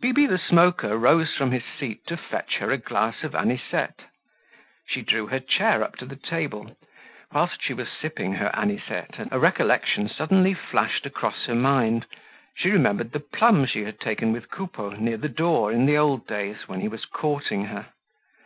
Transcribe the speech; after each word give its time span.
Bibi 0.00 0.24
the 0.24 0.38
Smoker 0.38 0.96
rose 0.96 1.34
from 1.34 1.50
his 1.50 1.62
seat 1.78 2.06
to 2.06 2.16
fetch 2.16 2.56
her 2.56 2.70
a 2.70 2.78
glass 2.78 3.22
of 3.22 3.34
anisette. 3.34 4.06
She 4.86 5.02
drew 5.02 5.26
her 5.26 5.40
chair 5.40 5.82
up 5.84 5.96
to 5.96 6.06
the 6.06 6.16
table. 6.16 6.74
Whilst 7.34 7.60
she 7.62 7.74
was 7.74 7.88
sipping 7.90 8.36
her 8.36 8.50
anisette, 8.56 9.18
a 9.30 9.38
recollection 9.38 10.08
suddenly 10.08 10.54
flashed 10.54 11.04
across 11.04 11.44
her 11.44 11.54
mind, 11.54 12.06
she 12.54 12.70
remembered 12.70 13.12
the 13.12 13.20
plum 13.20 13.66
she 13.66 13.84
had 13.84 14.00
taken 14.00 14.32
with 14.32 14.50
Coupeau, 14.50 14.92
near 14.92 15.18
the 15.18 15.28
door, 15.28 15.70
in 15.70 15.84
the 15.84 15.98
old 15.98 16.26
days, 16.26 16.66
when 16.66 16.80
he 16.80 16.88
was 16.88 17.04
courting 17.04 17.66
her. 17.66 17.88